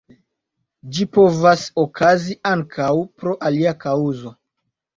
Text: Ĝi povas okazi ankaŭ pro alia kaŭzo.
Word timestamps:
Ĝi 0.95 1.05
povas 1.17 1.67
okazi 1.83 2.39
ankaŭ 2.55 2.89
pro 3.21 3.39
alia 3.51 3.77
kaŭzo. 3.87 4.37